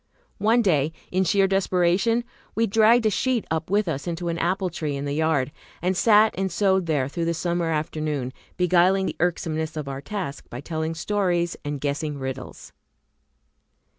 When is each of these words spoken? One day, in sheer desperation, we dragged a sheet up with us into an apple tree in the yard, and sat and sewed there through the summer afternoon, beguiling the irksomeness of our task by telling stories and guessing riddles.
One 0.39 0.63
day, 0.63 0.93
in 1.11 1.25
sheer 1.25 1.45
desperation, 1.47 2.23
we 2.55 2.65
dragged 2.65 3.05
a 3.05 3.11
sheet 3.11 3.45
up 3.51 3.69
with 3.69 3.87
us 3.87 4.07
into 4.07 4.29
an 4.29 4.39
apple 4.39 4.71
tree 4.71 4.95
in 4.95 5.05
the 5.05 5.13
yard, 5.13 5.51
and 5.79 5.95
sat 5.95 6.33
and 6.35 6.51
sewed 6.51 6.87
there 6.87 7.07
through 7.07 7.25
the 7.25 7.35
summer 7.35 7.69
afternoon, 7.69 8.33
beguiling 8.57 9.05
the 9.05 9.15
irksomeness 9.19 9.77
of 9.77 9.87
our 9.87 10.01
task 10.01 10.49
by 10.49 10.59
telling 10.59 10.95
stories 10.95 11.55
and 11.63 11.79
guessing 11.81 12.17
riddles. 12.17 12.73